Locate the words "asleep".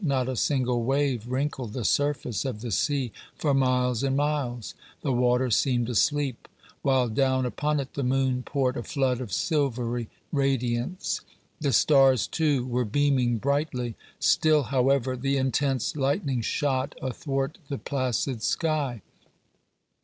5.91-6.47